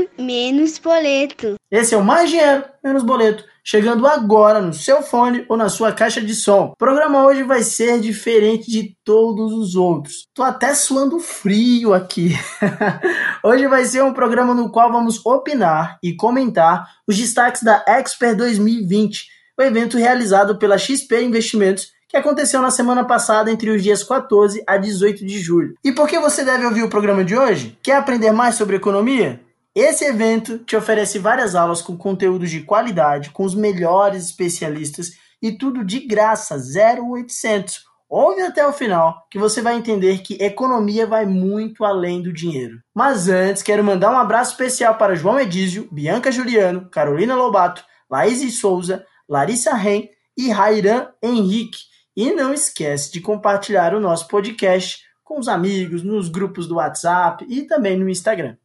[0.00, 1.54] dinheiro, menos boleto.
[1.70, 5.92] Esse é o Mais Dinheiro, Menos Boleto, chegando agora no seu fone ou na sua
[5.92, 6.72] caixa de som.
[6.72, 10.26] O programa hoje vai ser diferente de todos os outros.
[10.34, 12.32] Tô até suando frio aqui.
[13.44, 18.36] hoje vai ser um programa no qual vamos opinar e comentar os destaques da Expert
[18.36, 19.26] 2020,
[19.58, 24.64] o evento realizado pela XP Investimentos que aconteceu na semana passada entre os dias 14
[24.66, 25.74] a 18 de julho.
[25.84, 27.78] E por que você deve ouvir o programa de hoje?
[27.80, 29.40] Quer aprender mais sobre economia?
[29.74, 35.52] Esse evento te oferece várias aulas com conteúdos de qualidade, com os melhores especialistas e
[35.52, 37.84] tudo de graça, 0800.
[38.08, 42.80] Ouve até o final que você vai entender que economia vai muito além do dinheiro.
[42.92, 48.58] Mas antes, quero mandar um abraço especial para João Edísio, Bianca Juliano, Carolina Lobato, Laís
[48.58, 51.78] Souza, Larissa Ren e Rairan Henrique
[52.16, 57.46] e não esquece de compartilhar o nosso podcast com os amigos, nos grupos do WhatsApp
[57.48, 58.56] e também no Instagram.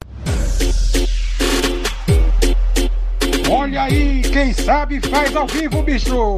[3.50, 6.38] Olha aí, quem sabe faz ao vivo, bicho!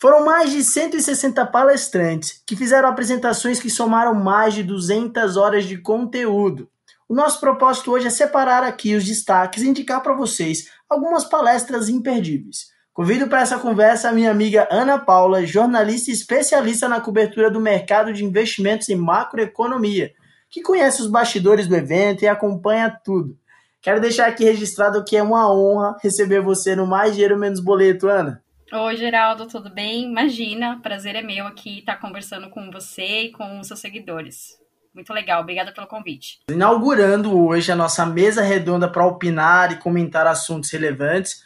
[0.00, 5.76] Foram mais de 160 palestrantes que fizeram apresentações que somaram mais de 200 horas de
[5.76, 6.70] conteúdo.
[7.06, 11.90] O nosso propósito hoje é separar aqui os destaques e indicar para vocês algumas palestras
[11.90, 12.68] imperdíveis.
[12.94, 18.10] Convido para essa conversa a minha amiga Ana Paula, jornalista especialista na cobertura do mercado
[18.10, 20.12] de investimentos em macroeconomia,
[20.48, 23.39] que conhece os bastidores do evento e acompanha tudo.
[23.82, 28.08] Quero deixar aqui registrado que é uma honra receber você no Mais Dinheiro Menos Boleto,
[28.08, 28.42] Ana.
[28.70, 30.04] Oi, Geraldo, tudo bem?
[30.04, 34.58] Imagina, prazer é meu aqui estar conversando com você e com os seus seguidores.
[34.94, 36.40] Muito legal, obrigada pelo convite.
[36.50, 41.42] Inaugurando hoje a nossa mesa redonda para opinar e comentar assuntos relevantes,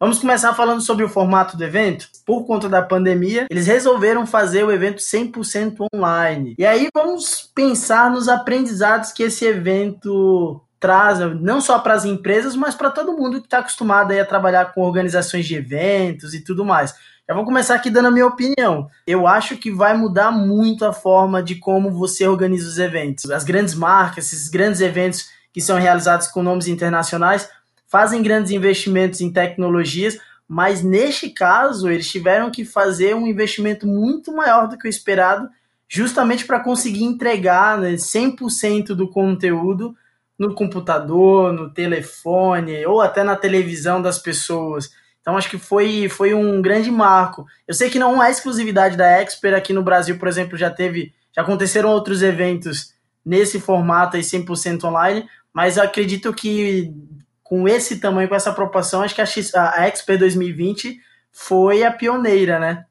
[0.00, 2.06] Vamos começar falando sobre o formato do evento.
[2.24, 6.54] Por conta da pandemia, eles resolveram fazer o evento 100% online.
[6.56, 12.54] E aí vamos pensar nos aprendizados que esse evento traz, não só para as empresas,
[12.54, 16.64] mas para todo mundo que está acostumado a trabalhar com organizações de eventos e tudo
[16.64, 16.94] mais.
[17.28, 18.88] Já vou começar aqui dando a minha opinião.
[19.06, 23.30] Eu acho que vai mudar muito a forma de como você organiza os eventos.
[23.30, 27.48] As grandes marcas, esses grandes eventos que são realizados com nomes internacionais,
[27.86, 34.32] fazem grandes investimentos em tecnologias, mas neste caso eles tiveram que fazer um investimento muito
[34.32, 35.48] maior do que o esperado,
[35.86, 39.94] justamente para conseguir entregar né, 100% do conteúdo
[40.38, 44.90] no computador, no telefone ou até na televisão das pessoas.
[45.20, 47.44] Então acho que foi, foi um grande marco.
[47.66, 51.12] Eu sei que não é exclusividade da Expert aqui no Brasil, por exemplo, já teve,
[51.34, 52.94] já aconteceram outros eventos
[53.24, 56.94] nesse formato aí 100% online, mas acredito que
[57.42, 60.98] com esse tamanho, com essa proporção, acho que a, X, a Expert 2020
[61.32, 62.84] foi a pioneira, né?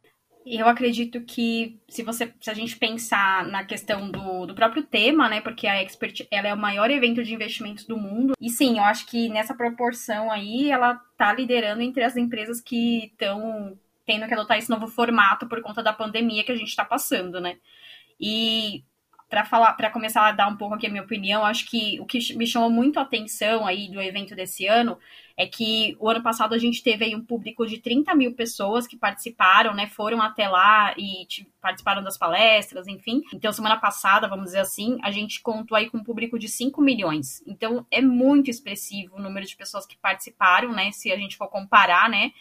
[0.49, 5.27] Eu acredito que se você se a gente pensar na questão do, do próprio tema,
[5.27, 5.41] né?
[5.41, 8.33] Porque a Expert ela é o maior evento de investimentos do mundo.
[8.39, 13.05] E sim, eu acho que nessa proporção aí ela tá liderando entre as empresas que
[13.05, 16.85] estão tendo que adotar esse novo formato por conta da pandemia que a gente está
[16.85, 17.57] passando, né?
[18.19, 18.85] E
[19.29, 22.05] para falar, para começar a dar um pouco aqui a minha opinião, acho que o
[22.05, 24.97] que me chamou muito a atenção aí do evento desse ano
[25.37, 28.87] é que o ano passado a gente teve aí um público de 30 mil pessoas
[28.87, 29.85] que participaram, né?
[29.85, 31.27] Foram até lá e
[31.61, 33.21] participaram das palestras, enfim.
[33.31, 36.81] Então, semana passada, vamos dizer assim, a gente contou aí com um público de 5
[36.81, 37.43] milhões.
[37.45, 40.91] Então, é muito expressivo o número de pessoas que participaram, né?
[40.91, 42.31] Se a gente for comparar, né?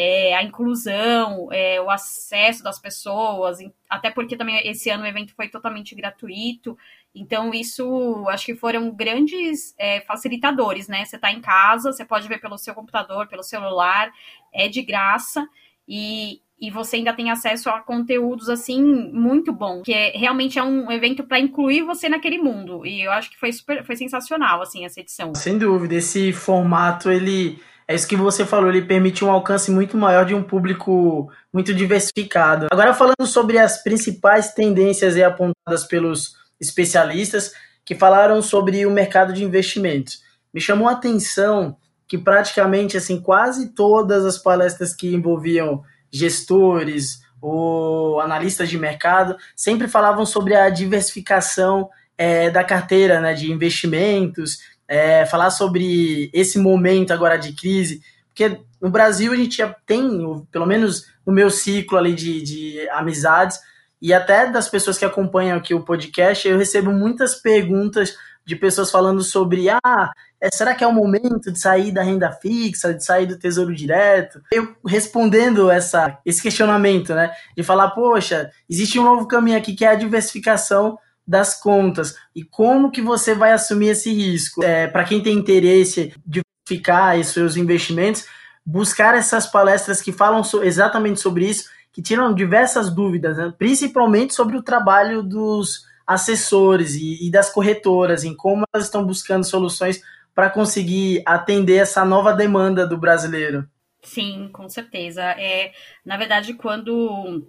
[0.00, 3.58] É, a inclusão, é, o acesso das pessoas,
[3.90, 6.78] até porque também esse ano o evento foi totalmente gratuito.
[7.12, 11.04] Então, isso acho que foram grandes é, facilitadores, né?
[11.04, 14.12] Você está em casa, você pode ver pelo seu computador, pelo celular,
[14.54, 15.44] é de graça.
[15.88, 20.62] E, e você ainda tem acesso a conteúdos assim muito bom, que é, realmente é
[20.62, 22.86] um evento para incluir você naquele mundo.
[22.86, 25.34] E eu acho que foi super, foi sensacional assim essa edição.
[25.34, 27.58] Sem dúvida, esse formato ele
[27.88, 31.72] é isso que você falou, ele permite um alcance muito maior de um público muito
[31.74, 32.66] diversificado.
[32.70, 37.52] Agora falando sobre as principais tendências apontadas pelos especialistas
[37.86, 40.20] que falaram sobre o mercado de investimentos.
[40.52, 45.82] Me chamou a atenção que praticamente assim quase todas as palestras que envolviam
[46.12, 51.88] gestores ou analistas de mercado sempre falavam sobre a diversificação
[52.18, 54.58] é, da carteira né, de investimentos
[54.88, 60.02] é, falar sobre esse momento agora de crise, porque no Brasil a gente já tem,
[60.50, 63.60] pelo menos no meu ciclo ali de, de amizades,
[64.00, 68.90] e até das pessoas que acompanham aqui o podcast, eu recebo muitas perguntas de pessoas
[68.90, 73.04] falando sobre ah, é, será que é o momento de sair da renda fixa, de
[73.04, 74.40] sair do tesouro direto?
[74.52, 77.32] Eu respondendo essa, esse questionamento, né?
[77.56, 80.96] De falar, poxa, existe um novo caminho aqui que é a diversificação
[81.28, 84.64] das contas e como que você vai assumir esse risco.
[84.64, 88.24] É, Para quem tem interesse de ficar seus investimentos,
[88.64, 93.52] buscar essas palestras que falam so, exatamente sobre isso, que tiram diversas dúvidas, né?
[93.58, 99.44] principalmente sobre o trabalho dos assessores e, e das corretoras, em como elas estão buscando
[99.44, 100.00] soluções
[100.34, 103.68] para conseguir atender essa nova demanda do brasileiro.
[104.02, 105.22] Sim, com certeza.
[105.22, 105.72] É,
[106.04, 107.46] na verdade, quando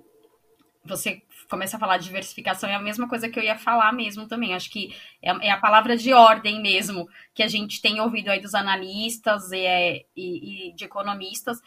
[0.84, 4.28] você começa a falar de diversificação, é a mesma coisa que eu ia falar mesmo
[4.28, 4.54] também.
[4.54, 8.40] Acho que é, é a palavra de ordem mesmo que a gente tem ouvido aí
[8.40, 11.60] dos analistas e, é, e, e de economistas.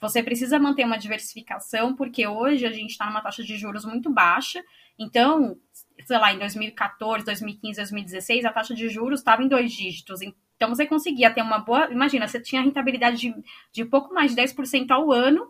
[0.00, 4.10] Você precisa manter uma diversificação, porque hoje a gente está numa taxa de juros muito
[4.10, 4.62] baixa.
[4.98, 5.56] Então,
[6.04, 10.20] sei lá, em 2014, 2015, 2016, a taxa de juros estava em dois dígitos.
[10.56, 11.90] Então, você conseguia ter uma boa.
[11.90, 13.34] Imagina, você tinha rentabilidade de,
[13.72, 15.48] de pouco mais de 10% ao ano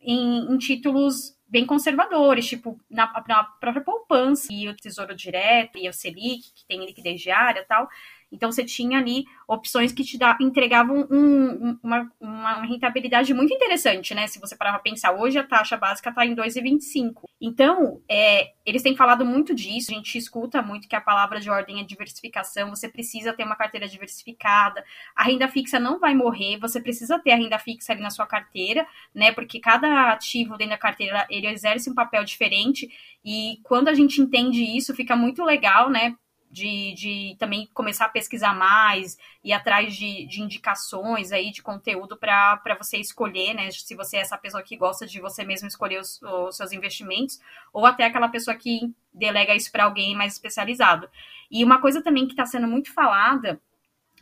[0.00, 5.88] em, em títulos bem conservadores, tipo na, na, própria poupança, e o Tesouro Direto, e
[5.88, 7.88] o Selic, que tem liquidez diária e tal.
[8.32, 14.26] Então você tinha ali opções que te entregavam um, uma, uma, rentabilidade muito interessante, né?
[14.26, 17.24] Se você parar para pensar, hoje a taxa básica está em 2,25.
[17.40, 21.50] Então, é, eles têm falado muito disso, a gente escuta muito que a palavra de
[21.50, 24.84] ordem é diversificação, você precisa ter uma carteira diversificada,
[25.16, 28.26] a renda fixa não vai morrer, você precisa ter a renda fixa ali na sua
[28.26, 29.32] carteira, né?
[29.32, 32.88] Porque cada ativo dentro da carteira, ele exerce um papel diferente,
[33.24, 36.14] e quando a gente entende isso, fica muito legal, né?
[36.50, 42.16] De, de também começar a pesquisar mais e atrás de, de indicações aí de conteúdo
[42.16, 43.70] para você escolher, né?
[43.70, 47.38] Se você é essa pessoa que gosta de você mesmo escolher os, os seus investimentos,
[47.72, 51.08] ou até aquela pessoa que delega isso para alguém mais especializado.
[51.50, 53.60] E uma coisa também que está sendo muito falada,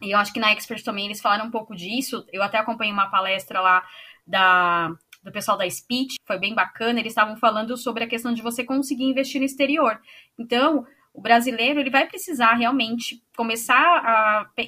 [0.03, 2.93] e eu acho que na Expert também eles falaram um pouco disso, eu até acompanhei
[2.93, 3.83] uma palestra lá
[4.27, 8.43] da, do pessoal da Speech, foi bem bacana, eles estavam falando sobre a questão de
[8.43, 10.01] você conseguir investir no exterior.
[10.39, 13.77] Então, o brasileiro ele vai precisar realmente começar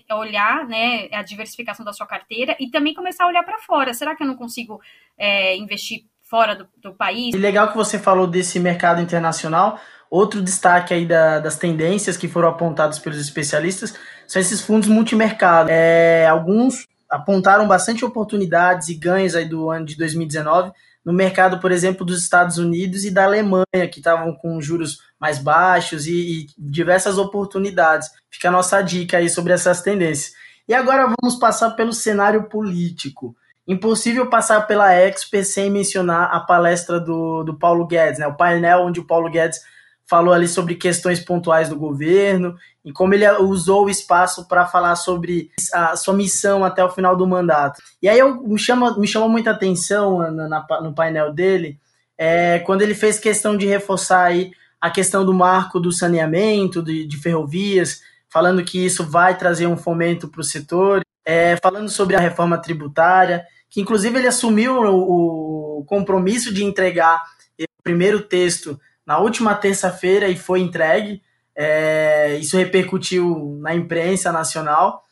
[0.09, 3.95] a olhar né, a diversificação da sua carteira e também começar a olhar para fora.
[3.95, 4.81] Será que eu não consigo
[5.17, 7.35] é, investir fora do, do, país?
[7.35, 9.81] E legal que você falou desse mercado internacional.
[10.11, 13.97] Outro destaque aí da, das tendências que foram apontadas pelos especialistas
[14.27, 15.71] são esses fundos multimercado.
[15.71, 20.73] É, alguns apontaram bastante oportunidades e ganhos aí do ano de 2019
[21.05, 25.39] no mercado, por exemplo, dos Estados Unidos e da Alemanha, que estavam com juros mais
[25.39, 28.11] baixos e, e, diversas oportunidades.
[28.31, 30.33] Fica a nossa dica aí sobre essas tendências.
[30.69, 33.35] E agora vamos passar pelo cenário político.
[33.67, 38.27] Impossível passar pela Expo sem mencionar a palestra do, do Paulo Guedes, né?
[38.27, 39.61] o painel onde o Paulo Guedes
[40.07, 44.97] falou ali sobre questões pontuais do governo e como ele usou o espaço para falar
[44.97, 47.83] sobre a sua missão até o final do mandato.
[48.03, 51.79] E aí eu, me, chama, me chamou muita atenção na, na, no painel dele
[52.23, 57.07] é, quando ele fez questão de reforçar aí a questão do marco do saneamento, de,
[57.07, 62.17] de ferrovias, falando que isso vai trazer um fomento para o setor, é, falando sobre
[62.17, 67.23] a reforma tributária, que inclusive ele assumiu o, o compromisso de entregar
[67.59, 71.23] o primeiro texto na última terça-feira e foi entregue.
[71.57, 75.05] É, isso repercutiu na imprensa nacional.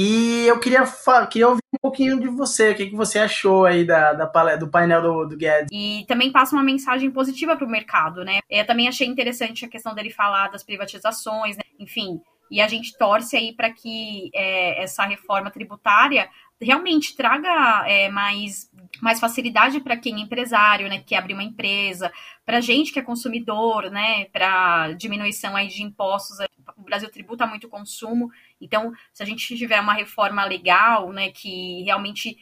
[0.00, 0.84] E eu queria,
[1.28, 4.70] queria ouvir um pouquinho de você, o que, que você achou aí da, da do
[4.70, 5.68] painel do, do Guedes.
[5.72, 8.38] E também passa uma mensagem positiva para o mercado, né?
[8.48, 11.64] Eu também achei interessante a questão dele falar das privatizações, né?
[11.80, 12.20] enfim.
[12.50, 16.28] E a gente torce aí para que é, essa reforma tributária
[16.60, 22.12] realmente traga é, mais, mais facilidade para quem é empresário, né, que abrir uma empresa,
[22.44, 26.38] para gente que é consumidor, né, para diminuição aí de impostos.
[26.76, 31.82] O Brasil tributa muito consumo, então se a gente tiver uma reforma legal, né, que
[31.82, 32.36] realmente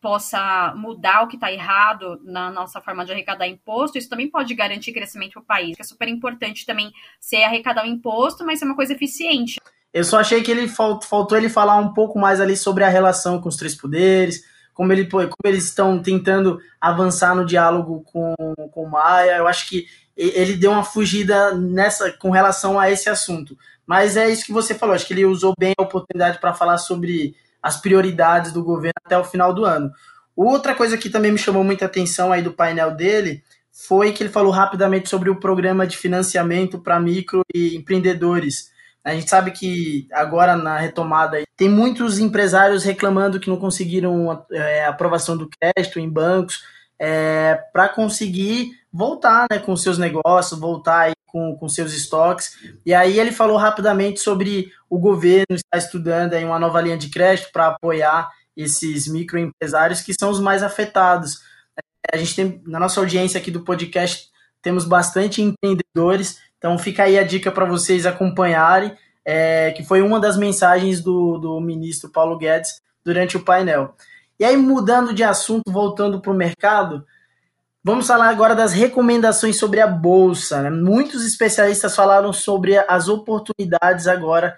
[0.00, 4.54] possa mudar o que está errado na nossa forma de arrecadar imposto, isso também pode
[4.54, 5.76] garantir crescimento para o país.
[5.78, 6.90] É super importante também
[7.20, 9.60] ser arrecadar o imposto, mas ser uma coisa eficiente.
[9.92, 13.40] Eu só achei que ele faltou ele falar um pouco mais ali sobre a relação
[13.40, 14.42] com os três poderes,
[14.72, 18.34] como, ele, como eles estão tentando avançar no diálogo com,
[18.70, 19.36] com Maia.
[19.36, 23.56] Eu acho que ele deu uma fugida nessa com relação a esse assunto.
[23.86, 26.78] Mas é isso que você falou, acho que ele usou bem a oportunidade para falar
[26.78, 29.90] sobre as prioridades do governo até o final do ano.
[30.36, 33.42] Outra coisa que também me chamou muita atenção aí do painel dele
[33.72, 38.69] foi que ele falou rapidamente sobre o programa de financiamento para micro e empreendedores
[39.04, 44.84] a gente sabe que agora na retomada tem muitos empresários reclamando que não conseguiram é,
[44.84, 46.62] aprovação do crédito em bancos
[46.98, 52.58] é, para conseguir voltar né, com seus negócios, voltar aí com, com seus estoques.
[52.84, 57.08] E aí ele falou rapidamente sobre o governo estar estudando aí uma nova linha de
[57.08, 61.40] crédito para apoiar esses microempresários que são os mais afetados.
[62.12, 64.28] A gente tem, na nossa audiência aqui do podcast,
[64.60, 68.92] temos bastante empreendedores, então fica aí a dica para vocês acompanharem,
[69.24, 73.94] é, que foi uma das mensagens do, do ministro Paulo Guedes durante o painel.
[74.38, 77.06] E aí, mudando de assunto, voltando para o mercado,
[77.82, 80.60] vamos falar agora das recomendações sobre a Bolsa.
[80.60, 80.70] Né?
[80.70, 84.54] Muitos especialistas falaram sobre as oportunidades agora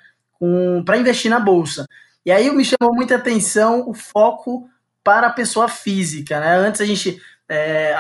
[0.85, 1.87] para investir na Bolsa.
[2.27, 4.69] E aí me chamou muita atenção o foco
[5.05, 6.41] para a pessoa física.
[6.41, 6.57] Né?
[6.57, 7.95] Antes a gente é,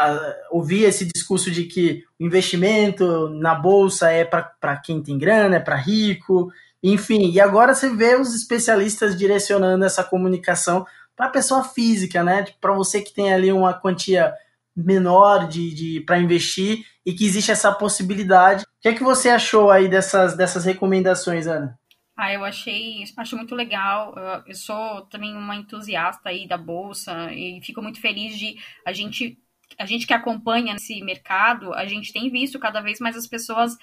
[0.50, 5.60] ouvia esse discurso de que o investimento na Bolsa é para quem tem grana, é
[5.60, 6.50] para rico,
[6.82, 7.30] enfim.
[7.30, 12.46] E agora você vê os especialistas direcionando essa comunicação para a pessoa física, né?
[12.60, 14.32] Para você que tem ali uma quantia
[14.74, 18.64] menor de, de para investir e que existe essa possibilidade.
[18.64, 21.78] O que é que você achou aí dessas, dessas recomendações, Ana?
[22.16, 24.14] Ah, eu achei, acho muito legal.
[24.46, 28.56] Eu sou também uma entusiasta aí da bolsa e fico muito feliz de
[28.86, 29.38] a gente
[29.78, 33.76] a gente que acompanha esse mercado, a gente tem visto cada vez mais as pessoas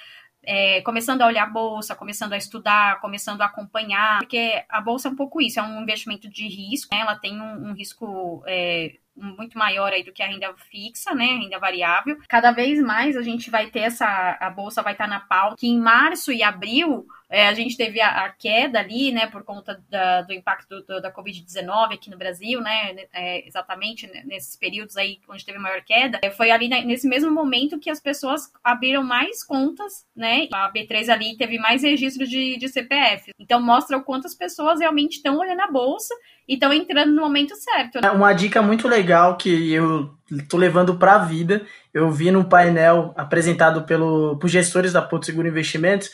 [0.43, 5.07] é, começando a olhar a bolsa, começando a estudar, começando a acompanhar, porque a bolsa
[5.07, 7.01] é um pouco isso, é um investimento de risco, né?
[7.01, 11.25] ela tem um, um risco é, muito maior aí do que a renda fixa, né,
[11.25, 12.17] renda variável.
[12.27, 15.67] Cada vez mais a gente vai ter essa, a bolsa vai estar na pauta, que
[15.67, 19.79] em março e abril é, a gente teve a, a, queda ali, né, por conta
[19.87, 25.19] da, do impacto do, da Covid-19 aqui no Brasil, né, é, exatamente nesses períodos aí
[25.29, 26.19] onde teve maior queda.
[26.23, 31.09] É, foi ali nesse mesmo momento que as pessoas abriram mais contas, né, a B3
[31.09, 33.31] ali teve mais registro de, de CPF.
[33.37, 36.15] Então mostra o quanto as pessoas realmente estão olhando a bolsa
[36.47, 38.01] e estão entrando no momento certo.
[38.01, 38.09] Né?
[38.09, 40.17] Uma dica muito legal que eu
[40.49, 45.27] tô levando para a vida, eu vi num painel apresentado pelo, por gestores da Porto
[45.27, 46.09] Seguro Investimentos,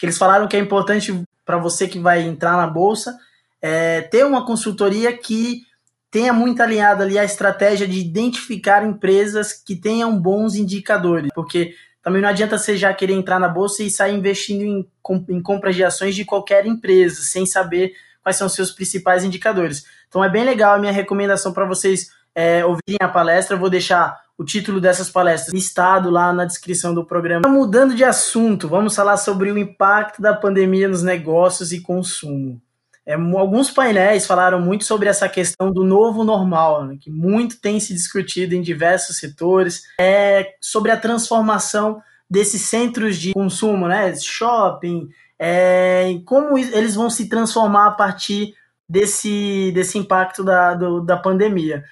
[0.00, 3.16] que eles falaram que é importante para você que vai entrar na bolsa
[3.60, 5.62] é, ter uma consultoria que
[6.10, 12.22] tenha muito alinhada ali a estratégia de identificar empresas que tenham bons indicadores, porque também
[12.22, 14.88] não adianta você já querer entrar na bolsa e sair investindo em,
[15.28, 17.92] em compras de ações de qualquer empresa, sem saber
[18.22, 19.84] quais são os seus principais indicadores.
[20.08, 23.56] Então é bem legal a minha recomendação para vocês é, ouvirem a palestra.
[23.56, 27.46] Vou deixar o título dessas palestras listado lá na descrição do programa.
[27.46, 32.58] Mudando de assunto, vamos falar sobre o impacto da pandemia nos negócios e consumo.
[33.04, 37.78] É, alguns painéis falaram muito sobre essa questão do novo normal, né, que muito tem
[37.78, 45.10] se discutido em diversos setores, é, sobre a transformação desses centros de consumo, né, shopping,
[45.38, 48.54] é, como eles vão se transformar a partir
[48.88, 51.84] desse, desse impacto da, do, da pandemia.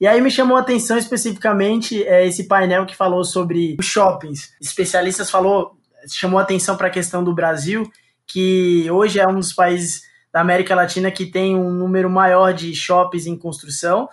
[0.00, 4.52] E aí me chamou a atenção especificamente é, esse painel que falou sobre os shoppings.
[4.60, 5.76] Especialistas falou,
[6.12, 7.90] chamou a atenção para a questão do Brasil,
[8.26, 12.74] que hoje é um dos países da América Latina que tem um número maior de
[12.74, 14.06] shoppings em construção,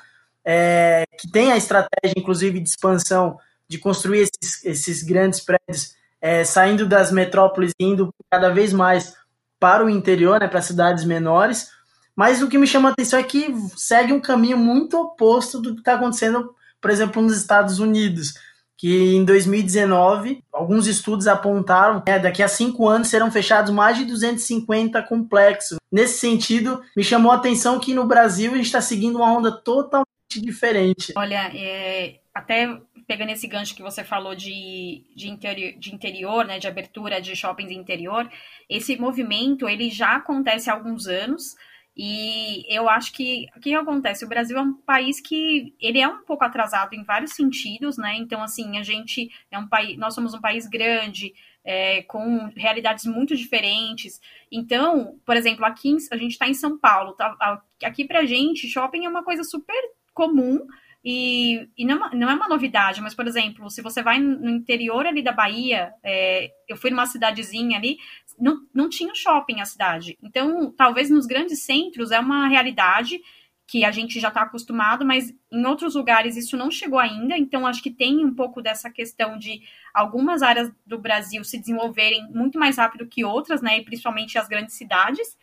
[0.46, 3.38] é, que tem a estratégia, inclusive, de expansão,
[3.68, 9.14] de construir esses, esses grandes prédios, é, saindo das metrópoles e indo cada vez mais
[9.60, 11.70] para o interior, né, para cidades menores,
[12.16, 15.74] mas o que me chama a atenção é que segue um caminho muito oposto do
[15.74, 18.34] que está acontecendo, por exemplo, nos Estados Unidos.
[18.78, 23.98] Que em 2019, alguns estudos apontaram que né, daqui a cinco anos serão fechados mais
[23.98, 25.78] de 250 complexos.
[25.92, 29.52] Nesse sentido, me chamou a atenção que no Brasil a gente está seguindo uma onda
[29.52, 31.14] totalmente diferente.
[31.16, 32.78] Olha, é, até
[33.08, 37.36] pegando esse gancho que você falou de, de, interior, de interior, né, de abertura de
[37.36, 38.30] shoppings interior,
[38.70, 41.56] esse movimento ele já acontece há alguns anos.
[41.96, 44.26] E eu acho que o que acontece?
[44.26, 48.16] O Brasil é um país que ele é um pouco atrasado em vários sentidos, né?
[48.18, 51.34] Então, assim, a gente é um país, nós somos um país grande,
[51.64, 54.20] é, com realidades muito diferentes.
[54.52, 57.62] Então, por exemplo, aqui a gente está em São Paulo, tá?
[57.84, 59.82] Aqui pra gente, shopping é uma coisa super
[60.14, 60.66] comum.
[61.04, 64.50] E, e não, é não, é uma novidade, mas, por exemplo, se você vai no
[64.50, 67.98] interior ali da Bahia, é, eu fui numa cidadezinha ali,
[68.40, 70.18] não, não tinha shopping a cidade.
[70.24, 73.20] Então, talvez nos grandes centros é uma realidade
[73.68, 77.38] que a gente já está acostumado, mas em outros lugares isso não chegou ainda.
[77.38, 79.62] Então, acho que tem um pouco dessa questão de
[79.94, 83.80] algumas áreas do Brasil se desenvolverem muito mais rápido que outras, né?
[83.80, 85.38] E principalmente as grandes cidades.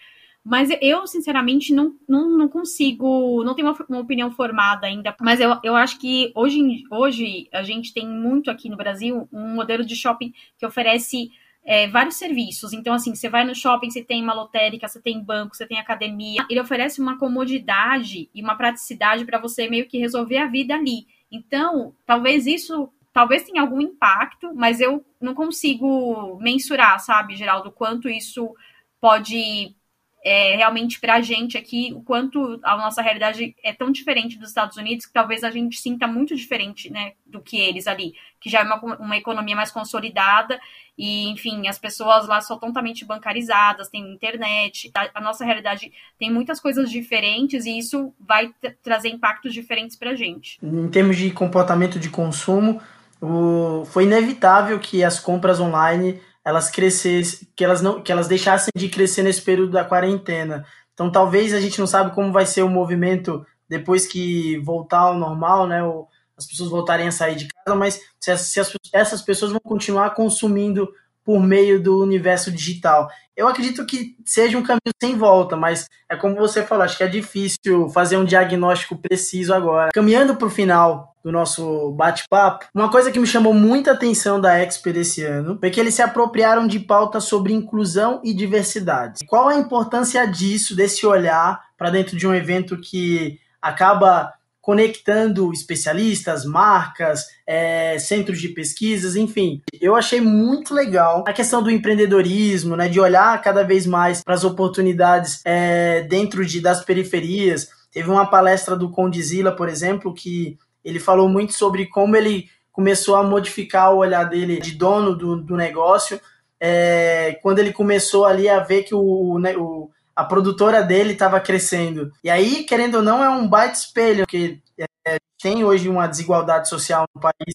[0.44, 5.14] Mas eu, sinceramente, não, não, não consigo, não tenho uma, uma, opinião formada ainda.
[5.20, 9.54] Mas eu, eu acho que hoje, hoje a gente tem muito aqui no Brasil um
[9.54, 11.30] modelo de shopping que oferece
[11.64, 12.72] é, vários serviços.
[12.72, 15.78] Então, assim, você vai no shopping, você tem uma lotérica, você tem banco, você tem
[15.78, 16.46] academia.
[16.48, 21.06] Ele oferece uma comodidade e uma praticidade para você meio que resolver a vida ali.
[21.30, 28.08] Então, talvez isso, talvez tenha algum impacto, mas eu não consigo mensurar, sabe, Geraldo, quanto
[28.08, 28.54] isso
[29.00, 29.74] pode
[30.22, 34.50] é, realmente para a gente aqui o quanto a nossa realidade é tão diferente dos
[34.50, 38.50] Estados Unidos que talvez a gente sinta muito diferente né, do que eles ali, que
[38.50, 40.60] já é uma, uma economia mais consolidada
[40.96, 46.30] e, enfim, as pessoas lá são totalmente bancarizadas, tem internet, a, a nossa realidade tem
[46.30, 50.58] muitas coisas diferentes e isso vai trazer impactos diferentes para a gente.
[50.62, 52.82] Em termos de comportamento de consumo,
[53.22, 58.70] o, foi inevitável que as compras online elas crescessem, que elas não, que elas deixassem
[58.74, 60.64] de crescer nesse período da quarentena.
[60.94, 65.18] Então talvez a gente não sabe como vai ser o movimento depois que voltar ao
[65.18, 65.82] normal, né?
[65.82, 69.52] Ou as pessoas voltarem a sair de casa, mas se, as, se as, essas pessoas
[69.52, 70.88] vão continuar consumindo
[71.30, 73.08] por meio do universo digital.
[73.36, 77.04] Eu acredito que seja um caminho sem volta, mas é como você falou, acho que
[77.04, 79.92] é difícil fazer um diagnóstico preciso agora.
[79.94, 84.58] Caminhando para o final do nosso bate-papo, uma coisa que me chamou muita atenção da
[84.58, 89.24] Expert esse ano foi que eles se apropriaram de pautas sobre inclusão e diversidade.
[89.28, 94.32] Qual a importância disso, desse olhar para dentro de um evento que acaba
[94.70, 99.60] conectando especialistas, marcas, é, centros de pesquisas, enfim.
[99.80, 104.32] Eu achei muito legal a questão do empreendedorismo, né, de olhar cada vez mais para
[104.32, 107.68] as oportunidades é, dentro de, das periferias.
[107.90, 113.16] Teve uma palestra do Condizila, por exemplo, que ele falou muito sobre como ele começou
[113.16, 116.20] a modificar o olhar dele de dono do, do negócio,
[116.60, 121.40] é, quando ele começou ali a ver que o, né, o a produtora dele estava
[121.40, 122.12] crescendo.
[122.22, 124.60] E aí, querendo ou não, é um baita espelho, porque
[125.06, 127.54] é, tem hoje uma desigualdade social no país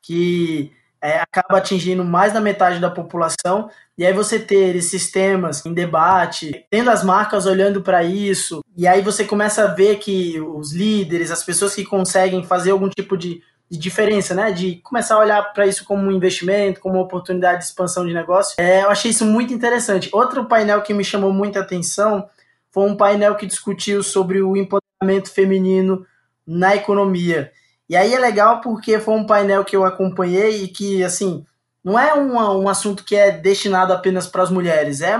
[0.00, 0.70] que
[1.02, 3.68] é, acaba atingindo mais da metade da população.
[3.98, 8.86] E aí você ter esses temas em debate, tendo as marcas olhando para isso, e
[8.86, 13.16] aí você começa a ver que os líderes, as pessoas que conseguem fazer algum tipo
[13.16, 14.52] de de diferença, né?
[14.52, 18.14] De começar a olhar para isso como um investimento, como uma oportunidade de expansão de
[18.14, 18.54] negócio.
[18.58, 20.08] É, eu achei isso muito interessante.
[20.12, 22.28] Outro painel que me chamou muita atenção
[22.70, 26.06] foi um painel que discutiu sobre o empoderamento feminino
[26.46, 27.50] na economia.
[27.88, 31.44] E aí é legal porque foi um painel que eu acompanhei e que, assim,
[31.82, 35.18] não é um, um assunto que é destinado apenas para as mulheres, é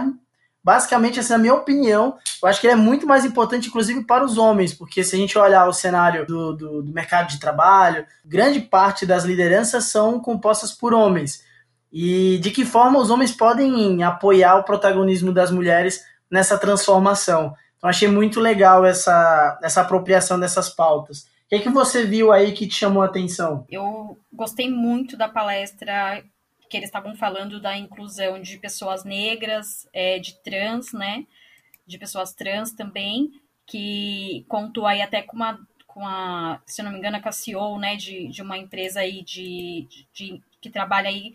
[0.66, 2.18] basicamente, essa é a minha opinião.
[2.42, 5.18] Eu acho que ele é muito mais importante, inclusive, para os homens, porque se a
[5.18, 10.18] gente olhar o cenário do, do, do mercado de trabalho, grande parte das lideranças são
[10.18, 11.44] compostas por homens.
[11.92, 17.54] E de que forma os homens podem apoiar o protagonismo das mulheres nessa transformação.
[17.76, 21.20] Então, achei muito legal essa, essa apropriação dessas pautas.
[21.20, 23.64] O que, é que você viu aí que te chamou a atenção?
[23.70, 26.24] Eu gostei muito da palestra
[26.68, 31.26] que eles estavam falando da inclusão de pessoas negras, é, de trans, né?
[31.86, 36.98] De pessoas trans também, que contou aí até com uma, com a, se não me
[36.98, 41.08] engano, com a CEO, né, de, de uma empresa aí de, de, de que trabalha
[41.08, 41.34] aí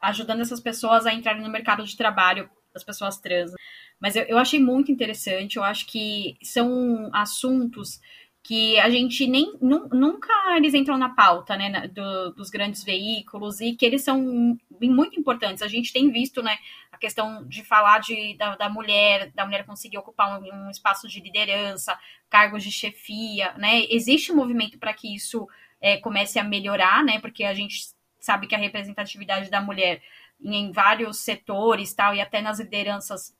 [0.00, 3.52] ajudando essas pessoas a entrarem no mercado de trabalho, as pessoas trans.
[3.98, 8.00] Mas eu, eu achei muito interessante, eu acho que são assuntos
[8.46, 13.74] que a gente nem nunca eles entram na pauta, né, do, dos grandes veículos e
[13.74, 15.64] que eles são muito importantes.
[15.64, 16.56] A gente tem visto, né,
[16.92, 21.08] a questão de falar de, da, da mulher, da mulher conseguir ocupar um, um, espaço
[21.08, 21.98] de liderança,
[22.30, 23.84] cargos de chefia, né?
[23.90, 25.48] Existe um movimento para que isso
[25.80, 27.18] é, comece a melhorar, né?
[27.18, 27.88] Porque a gente
[28.20, 30.00] sabe que a representatividade da mulher
[30.40, 33.34] em, em vários setores, tal, e até nas lideranças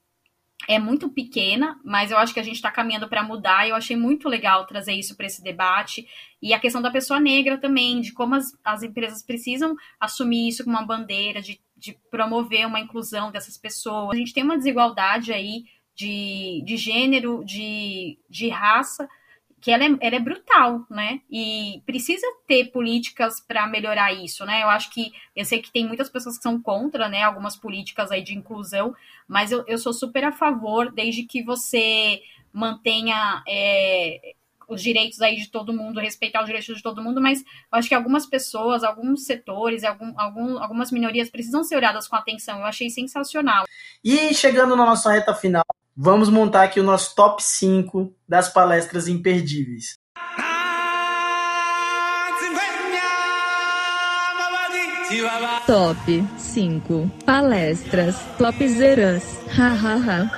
[0.68, 3.66] é muito pequena, mas eu acho que a gente está caminhando para mudar.
[3.66, 6.08] E eu achei muito legal trazer isso para esse debate.
[6.42, 10.64] E a questão da pessoa negra também, de como as, as empresas precisam assumir isso
[10.64, 14.16] como uma bandeira, de, de promover uma inclusão dessas pessoas.
[14.16, 15.64] A gente tem uma desigualdade aí
[15.94, 19.08] de, de gênero, de, de raça,
[19.66, 21.22] que ela é, ela é brutal, né?
[21.28, 24.62] E precisa ter políticas para melhorar isso, né?
[24.62, 27.24] Eu acho que eu sei que tem muitas pessoas que são contra, né?
[27.24, 28.94] Algumas políticas aí de inclusão,
[29.26, 34.34] mas eu, eu sou super a favor, desde que você mantenha é,
[34.68, 37.88] os direitos aí de todo mundo, respeitar os direitos de todo mundo, mas eu acho
[37.88, 42.60] que algumas pessoas, alguns setores, algum, algum, algumas minorias precisam ser olhadas com atenção.
[42.60, 43.64] Eu achei sensacional.
[44.04, 45.64] E chegando na nossa reta final,
[45.96, 49.94] vamos montar aqui o nosso top 5 das palestras imperdíveis.
[55.66, 59.24] Top 5 palestras topzeiras.
[59.48, 60.30] Hahaha.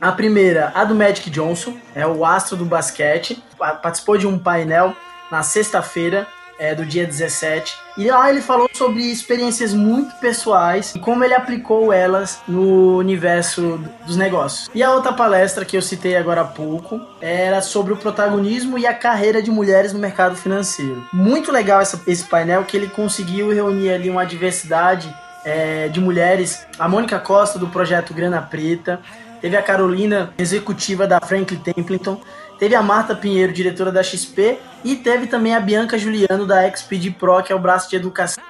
[0.00, 3.42] A primeira, a do Magic Johnson, é o astro do basquete.
[3.58, 4.94] Participou de um painel
[5.30, 6.26] na sexta-feira
[6.58, 7.76] é, do dia 17.
[7.96, 13.80] E lá ele falou sobre experiências muito pessoais e como ele aplicou elas no universo
[14.06, 14.68] dos negócios.
[14.74, 18.86] E a outra palestra que eu citei agora há pouco era sobre o protagonismo e
[18.86, 21.06] a carreira de mulheres no mercado financeiro.
[21.12, 25.12] Muito legal essa, esse painel que ele conseguiu reunir ali uma diversidade
[25.44, 29.00] é, de mulheres, a Mônica Costa, do projeto Grana Preta,
[29.40, 32.20] teve a Carolina, executiva da Franklin Templeton,
[32.58, 37.12] teve a Marta Pinheiro, diretora da XP, e teve também a Bianca Juliano, da XPD
[37.12, 38.42] Pro, que é o braço de educação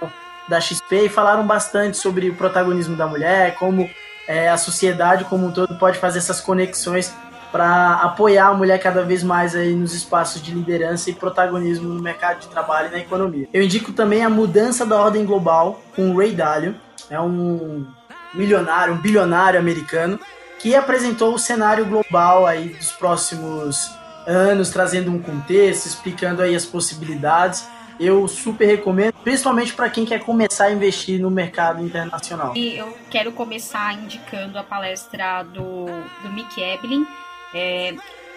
[0.49, 3.89] da XP, e falaram bastante sobre o protagonismo da mulher, como
[4.27, 7.15] é, a sociedade como um todo pode fazer essas conexões
[7.51, 12.03] para apoiar a mulher cada vez mais aí nos espaços de liderança e protagonismo no
[12.03, 13.49] mercado de trabalho e na economia.
[13.53, 16.75] Eu indico também a mudança da ordem global com o Ray Dalio,
[17.11, 17.87] é um
[18.35, 20.21] milionário, um bilionário americano
[20.59, 23.91] que apresentou o cenário global aí dos próximos
[24.29, 27.67] anos, trazendo um contexto, explicando aí as possibilidades.
[27.99, 32.53] Eu super recomendo, principalmente para quem quer começar a investir no mercado internacional.
[32.55, 35.87] E eu quero começar indicando a palestra do,
[36.23, 37.05] do Mick Eblin.
[37.53, 37.95] É,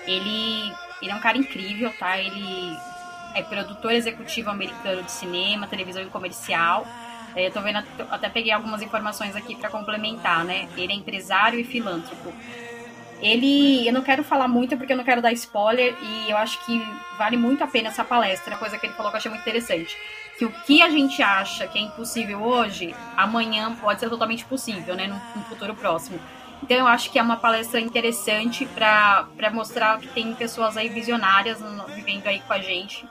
[0.07, 2.17] ele, ele é um cara incrível, tá?
[2.17, 2.75] Ele
[3.35, 6.87] é produtor executivo americano de cinema, televisão e comercial.
[7.35, 10.67] É, eu tô vendo, até peguei algumas informações aqui para complementar, né?
[10.75, 12.33] Ele é empresário e filântropo.
[13.21, 16.63] Ele, eu não quero falar muito porque eu não quero dar spoiler e eu acho
[16.65, 16.81] que
[17.17, 19.95] vale muito a pena essa palestra, coisa que ele falou que eu achei muito interessante.
[20.37, 24.95] Que o que a gente acha que é impossível hoje, amanhã pode ser totalmente possível,
[24.95, 25.07] né?
[25.07, 26.19] No, futuro próximo.
[26.63, 31.59] Então eu acho que é uma palestra interessante para mostrar que tem pessoas aí visionárias
[31.95, 33.05] vivendo aí com a gente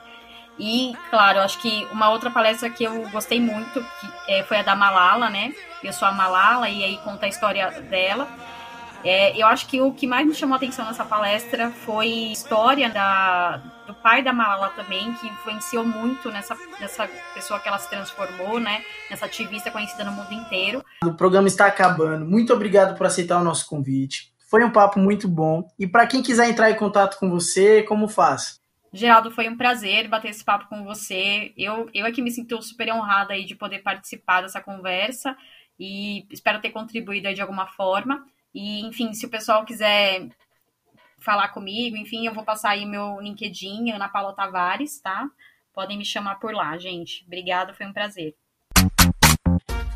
[0.59, 4.61] e, claro, acho que uma outra palestra que eu gostei muito que, é, foi a
[4.61, 5.53] da Malala, né?
[5.83, 8.27] Eu sou a Malala e aí conta a história dela.
[9.03, 12.31] É, eu acho que o que mais me chamou a atenção nessa palestra foi a
[12.31, 17.79] história da, do pai da Malala também, que influenciou muito nessa, nessa pessoa que ela
[17.79, 18.83] se transformou, né?
[19.09, 20.83] Nessa ativista conhecida no mundo inteiro.
[21.03, 22.25] O programa está acabando.
[22.25, 24.31] Muito obrigado por aceitar o nosso convite.
[24.49, 25.65] Foi um papo muito bom.
[25.79, 28.59] E para quem quiser entrar em contato com você, como faz?
[28.93, 31.53] Geraldo, foi um prazer bater esse papo com você.
[31.57, 35.35] Eu, eu é que me sinto super honrada aí de poder participar dessa conversa
[35.79, 38.25] e espero ter contribuído de alguma forma.
[38.53, 40.27] E, enfim, se o pessoal quiser
[41.19, 45.27] falar comigo, enfim, eu vou passar aí meu LinkedIn, Ana Paula Tavares, tá?
[45.73, 47.23] Podem me chamar por lá, gente.
[47.25, 48.35] Obrigada, foi um prazer.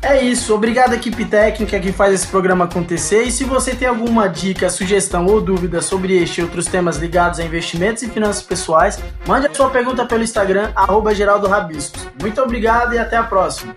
[0.02, 3.24] É isso, obrigado equipe técnica que faz esse programa acontecer.
[3.24, 7.40] E se você tem alguma dica, sugestão ou dúvida sobre este e outros temas ligados
[7.40, 11.10] a investimentos e finanças pessoais, mande a sua pergunta pelo Instagram, arroba
[12.20, 13.76] Muito obrigado e até a próxima.